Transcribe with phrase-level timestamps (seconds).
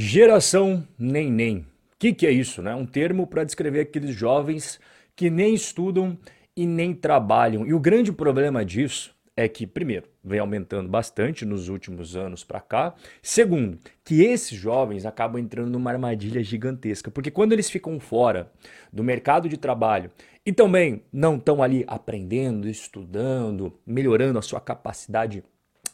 [0.00, 1.56] Geração neném.
[1.56, 1.64] O
[1.98, 2.62] que, que é isso?
[2.62, 2.72] Né?
[2.72, 4.78] Um termo para descrever aqueles jovens
[5.16, 6.16] que nem estudam
[6.56, 7.66] e nem trabalham.
[7.66, 12.60] E o grande problema disso é que, primeiro, vem aumentando bastante nos últimos anos para
[12.60, 12.94] cá.
[13.20, 18.52] Segundo, que esses jovens acabam entrando numa armadilha gigantesca, porque quando eles ficam fora
[18.92, 20.12] do mercado de trabalho
[20.46, 25.42] e também não estão ali aprendendo, estudando, melhorando a sua capacidade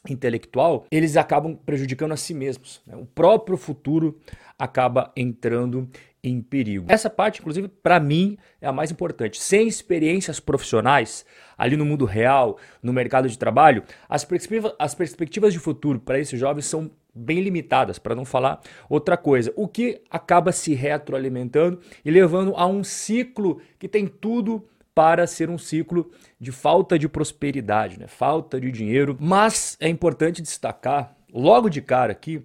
[0.09, 2.83] intelectual, eles acabam prejudicando a si mesmos.
[2.87, 2.97] Né?
[2.97, 4.19] O próprio futuro
[4.59, 5.89] acaba entrando
[6.23, 6.87] em perigo.
[6.89, 9.41] Essa parte, inclusive, para mim é a mais importante.
[9.41, 11.27] Sem experiências profissionais
[11.57, 16.19] ali no mundo real, no mercado de trabalho, as, perspectivas, as perspectivas de futuro para
[16.19, 19.53] esses jovens são bem limitadas, para não falar outra coisa.
[19.55, 25.51] O que acaba se retroalimentando e levando a um ciclo que tem tudo para ser
[25.51, 28.07] um ciclo de falta de prosperidade, né?
[28.07, 29.17] falta de dinheiro.
[29.21, 32.45] Mas é importante destacar, logo de cara aqui,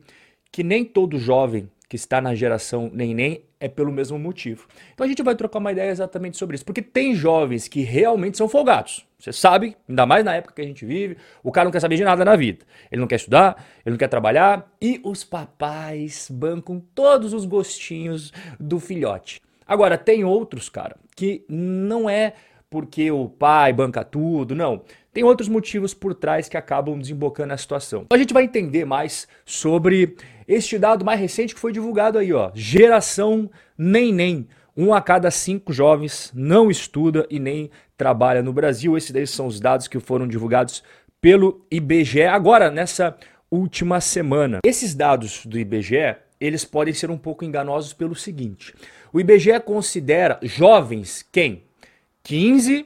[0.51, 4.67] que nem todo jovem que está na geração neném é pelo mesmo motivo.
[4.93, 8.37] Então a gente vai trocar uma ideia exatamente sobre isso, porque tem jovens que realmente
[8.37, 9.05] são folgados.
[9.17, 11.97] Você sabe, ainda mais na época que a gente vive, o cara não quer saber
[11.97, 12.63] de nada na vida.
[12.91, 18.31] Ele não quer estudar, ele não quer trabalhar e os papais bancam todos os gostinhos
[18.59, 19.41] do filhote.
[19.69, 22.33] Agora, tem outros, cara, que não é
[22.71, 24.81] porque o pai banca tudo, não.
[25.13, 28.01] Tem outros motivos por trás que acabam desembocando a situação.
[28.05, 30.15] Então a gente vai entender mais sobre
[30.47, 32.51] este dado mais recente que foi divulgado aí, ó.
[32.55, 34.47] Geração neném.
[34.75, 38.97] Um a cada cinco jovens não estuda e nem trabalha no Brasil.
[38.97, 40.83] Esses daí são os dados que foram divulgados
[41.21, 43.15] pelo IBGE agora, nessa
[43.51, 44.59] última semana.
[44.63, 48.73] Esses dados do IBGE, eles podem ser um pouco enganosos pelo seguinte.
[49.11, 51.63] O IBGE considera jovens quem?
[52.23, 52.85] 15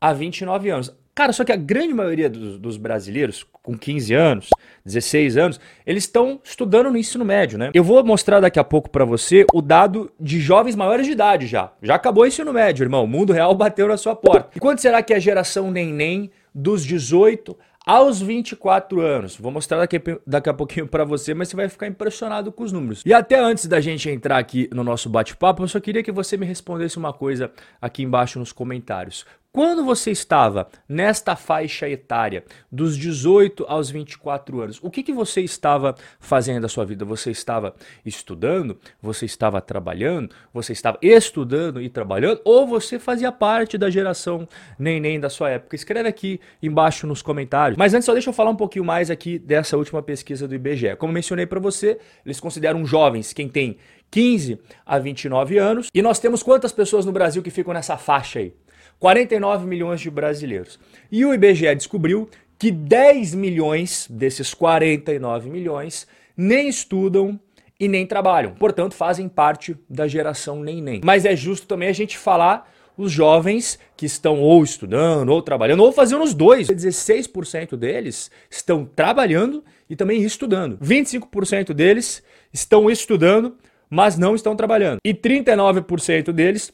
[0.00, 0.94] a 29 anos.
[1.14, 4.50] Cara, só que a grande maioria dos, dos brasileiros, com 15 anos,
[4.84, 7.70] 16 anos, eles estão estudando no ensino médio, né?
[7.72, 11.46] Eu vou mostrar daqui a pouco para você o dado de jovens maiores de idade
[11.46, 11.72] já.
[11.80, 13.04] Já acabou o ensino médio, irmão.
[13.04, 14.50] O mundo real bateu na sua porta.
[14.56, 19.36] E quanto será que é a geração neném dos 18 aos 24 anos.
[19.36, 22.72] Vou mostrar daqui, daqui a pouquinho para você, mas você vai ficar impressionado com os
[22.72, 23.02] números.
[23.04, 26.36] E até antes da gente entrar aqui no nosso bate-papo, eu só queria que você
[26.36, 29.26] me respondesse uma coisa aqui embaixo nos comentários.
[29.54, 32.42] Quando você estava nesta faixa etária,
[32.72, 37.04] dos 18 aos 24 anos, o que, que você estava fazendo da sua vida?
[37.04, 37.72] Você estava
[38.04, 38.76] estudando?
[39.00, 40.34] Você estava trabalhando?
[40.52, 42.40] Você estava estudando e trabalhando?
[42.44, 45.76] Ou você fazia parte da geração neném da sua época?
[45.76, 47.78] Escreve aqui embaixo nos comentários.
[47.78, 50.96] Mas antes, só deixa eu falar um pouquinho mais aqui dessa última pesquisa do IBGE.
[50.96, 53.76] Como mencionei para você, eles consideram jovens quem tem
[54.10, 55.86] 15 a 29 anos.
[55.94, 58.52] E nós temos quantas pessoas no Brasil que ficam nessa faixa aí?
[58.98, 60.78] 49 milhões de brasileiros.
[61.10, 62.28] E o IBGE descobriu
[62.58, 66.06] que 10 milhões desses 49 milhões
[66.36, 67.38] nem estudam
[67.78, 68.54] e nem trabalham.
[68.54, 71.00] Portanto, fazem parte da geração nem nem.
[71.04, 75.82] Mas é justo também a gente falar os jovens que estão ou estudando ou trabalhando
[75.82, 76.68] ou fazendo os dois.
[76.68, 80.78] 16% deles estão trabalhando e também estudando.
[80.78, 82.22] 25% deles
[82.52, 83.56] estão estudando,
[83.90, 84.98] mas não estão trabalhando.
[85.04, 86.72] E 39% deles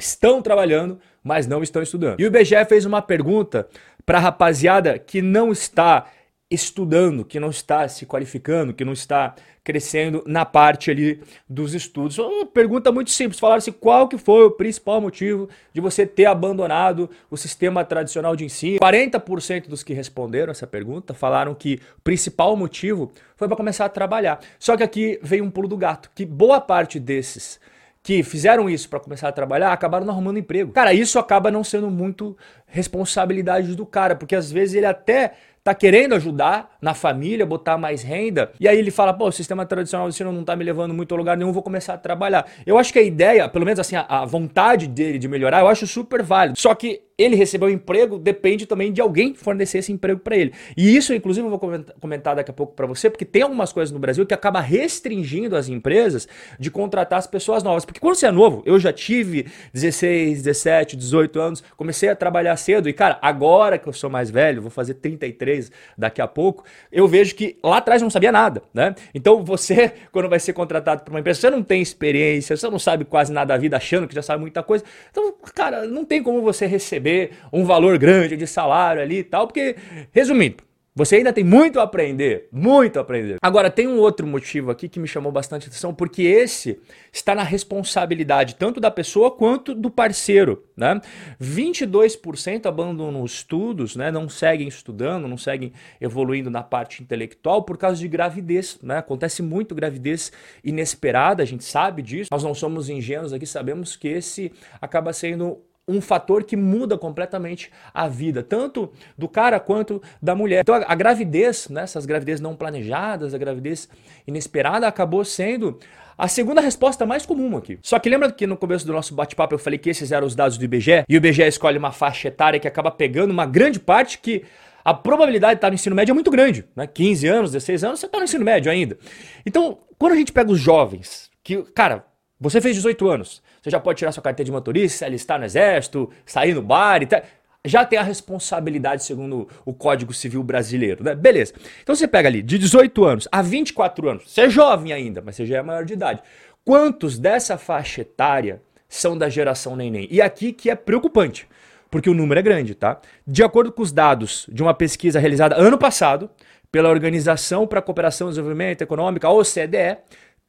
[0.00, 2.20] estão trabalhando, mas não estão estudando.
[2.20, 3.68] E o IBGE fez uma pergunta
[4.04, 6.06] para a rapaziada que não está
[6.50, 12.18] estudando, que não está se qualificando, que não está crescendo na parte ali dos estudos.
[12.18, 16.24] Uma pergunta muito simples, falaram assim, qual que foi o principal motivo de você ter
[16.24, 18.80] abandonado o sistema tradicional de ensino?
[18.80, 23.90] 40% dos que responderam essa pergunta falaram que o principal motivo foi para começar a
[23.90, 24.40] trabalhar.
[24.58, 27.60] Só que aqui veio um pulo do gato, que boa parte desses
[28.02, 30.72] que fizeram isso para começar a trabalhar acabaram não arrumando emprego.
[30.72, 35.74] Cara, isso acaba não sendo muito responsabilidade do cara, porque às vezes ele até tá
[35.74, 40.06] querendo ajudar na família, botar mais renda, e aí ele fala, pô, o sistema tradicional
[40.06, 42.46] do ensino não tá me levando muito a lugar nenhum, vou começar a trabalhar.
[42.64, 45.68] Eu acho que a ideia, pelo menos assim, a, a vontade dele de melhorar, eu
[45.68, 46.58] acho super válido.
[46.58, 50.52] Só que ele receber o emprego depende também de alguém fornecer esse emprego para ele.
[50.76, 51.60] E isso, inclusive, eu vou
[52.00, 55.54] comentar daqui a pouco para você, porque tem algumas coisas no Brasil que acaba restringindo
[55.54, 56.26] as empresas
[56.58, 57.84] de contratar as pessoas novas.
[57.84, 62.56] Porque quando você é novo, eu já tive 16, 17, 18 anos, comecei a trabalhar
[62.56, 66.64] cedo e, cara, agora que eu sou mais velho, vou fazer 33 daqui a pouco,
[66.90, 68.94] eu vejo que lá atrás não sabia nada, né?
[69.14, 72.78] Então você, quando vai ser contratado por uma empresa, você não tem experiência, você não
[72.78, 74.84] sabe quase nada da vida, achando que já sabe muita coisa.
[75.10, 79.24] Então, cara, não tem como você receber receber um valor grande de salário ali e
[79.24, 79.76] tal, porque,
[80.12, 80.62] resumindo,
[80.92, 83.36] Você ainda tem muito a aprender, muito a aprender.
[83.40, 86.80] Agora, tem um outro motivo aqui que me chamou bastante atenção, porque esse
[87.12, 90.64] está na responsabilidade tanto da pessoa quanto do parceiro.
[90.76, 91.00] Né?
[91.40, 94.10] 22% abandonam estudos, né?
[94.10, 98.76] não seguem estudando, não seguem evoluindo na parte intelectual por causa de gravidez.
[98.82, 98.98] Né?
[98.98, 100.32] Acontece muito gravidez
[100.64, 102.28] inesperada, a gente sabe disso.
[102.32, 104.52] Nós não somos ingênuos aqui, sabemos que esse
[104.82, 110.60] acaba sendo um fator que muda completamente a vida, tanto do cara quanto da mulher.
[110.60, 113.88] Então a, gravidez, né, essas gravidez não planejadas, a gravidez
[114.26, 115.78] inesperada, acabou sendo
[116.16, 117.78] a segunda resposta mais comum aqui.
[117.82, 120.34] Só que lembra que no começo do nosso bate-papo eu falei que esses eram os
[120.34, 121.04] dados do IBGE?
[121.08, 124.44] E o IBGE escolhe uma faixa etária que acaba pegando uma grande parte que
[124.84, 126.64] a probabilidade de estar no ensino médio é muito grande.
[126.76, 126.86] Né?
[126.86, 128.98] 15 anos, 16 anos, você está no ensino médio ainda.
[129.44, 132.04] Então, quando a gente pega os jovens, que, cara,
[132.40, 136.10] você fez 18 anos, você já pode tirar sua carteira de motorista, alistar no exército,
[136.24, 137.20] sair no bar e tal.
[137.62, 141.14] Já tem a responsabilidade segundo o Código Civil Brasileiro, né?
[141.14, 141.52] Beleza.
[141.82, 145.36] Então você pega ali de 18 anos a 24 anos, você é jovem ainda, mas
[145.36, 146.22] você já é maior de idade.
[146.64, 150.08] Quantos dessa faixa etária são da geração neném?
[150.10, 151.46] E aqui que é preocupante,
[151.90, 152.98] porque o número é grande, tá?
[153.26, 156.30] De acordo com os dados de uma pesquisa realizada ano passado
[156.72, 159.98] pela Organização para a Cooperação e Desenvolvimento Econômico, a OCDE,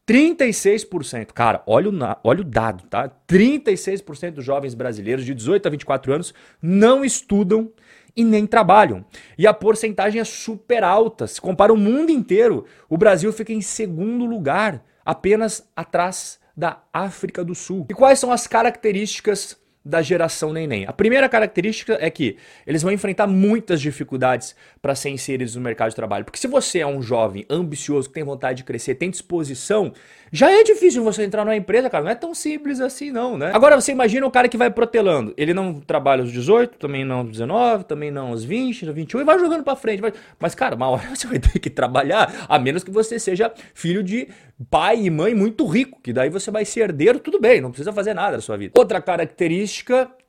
[0.07, 1.93] 36%, cara, olha o,
[2.23, 3.09] olha o dado, tá?
[3.27, 7.71] 36% dos jovens brasileiros de 18 a 24 anos não estudam
[8.15, 9.05] e nem trabalham.
[9.37, 11.27] E a porcentagem é super alta.
[11.27, 17.43] Se compara o mundo inteiro, o Brasil fica em segundo lugar, apenas atrás da África
[17.43, 17.87] do Sul.
[17.89, 20.85] E quais são as características da geração neném.
[20.87, 22.37] A primeira característica é que
[22.67, 26.23] eles vão enfrentar muitas dificuldades para ser inseridos no mercado de trabalho.
[26.23, 29.91] Porque se você é um jovem ambicioso, que tem vontade de crescer, tem disposição,
[30.31, 32.03] já é difícil você entrar numa empresa, cara.
[32.03, 33.51] Não é tão simples assim, não, né?
[33.53, 35.33] Agora você imagina o cara que vai protelando.
[35.35, 39.21] Ele não trabalha aos 18, também não aos 19, também não aos 20, aos 21
[39.21, 39.99] e vai jogando para frente.
[39.99, 40.13] Vai...
[40.39, 44.03] Mas, cara, uma hora você vai ter que trabalhar, a menos que você seja filho
[44.03, 44.27] de
[44.69, 47.91] pai e mãe muito rico, que daí você vai ser herdeiro, tudo bem, não precisa
[47.91, 48.73] fazer nada na sua vida.
[48.77, 49.70] Outra característica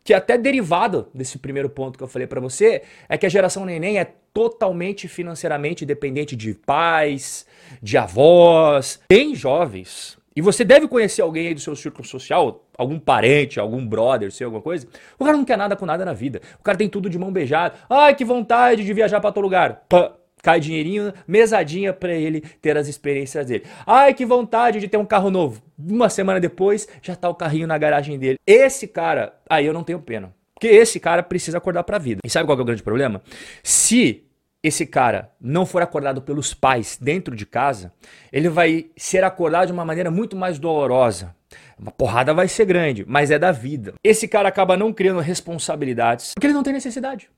[0.04, 3.28] que é até derivada desse primeiro ponto que eu falei para você, é que a
[3.28, 7.46] geração neném é totalmente financeiramente dependente de pais,
[7.82, 10.18] de avós, tem jovens.
[10.34, 14.46] E você deve conhecer alguém aí do seu círculo social, algum parente, algum brother, sei
[14.46, 14.88] alguma coisa.
[15.18, 16.40] O cara não quer nada com nada na vida.
[16.58, 17.74] O cara tem tudo de mão beijada.
[17.88, 19.84] Ai, que vontade de viajar para outro lugar.
[19.90, 20.12] Pã,
[20.42, 23.64] cai dinheirinho, mesadinha para ele ter as experiências dele.
[23.86, 25.62] Ai, que vontade de ter um carro novo.
[25.78, 28.38] Uma semana depois, já tá o carrinho na garagem dele.
[28.46, 30.34] Esse cara, aí eu não tenho pena.
[30.54, 32.20] Porque esse cara precisa acordar pra vida.
[32.24, 33.22] E sabe qual é o grande problema?
[33.62, 34.24] Se
[34.62, 37.92] esse cara não for acordado pelos pais dentro de casa,
[38.32, 41.34] ele vai ser acordado de uma maneira muito mais dolorosa.
[41.76, 43.94] Uma porrada vai ser grande, mas é da vida.
[44.04, 47.28] Esse cara acaba não criando responsabilidades porque ele não tem necessidade.